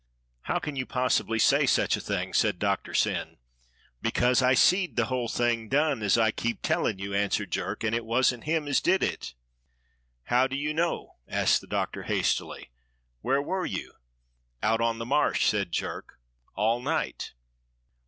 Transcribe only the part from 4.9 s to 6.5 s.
the whole thing done, as I